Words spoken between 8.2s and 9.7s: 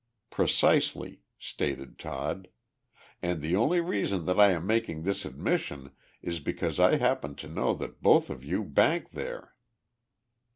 of you bank there."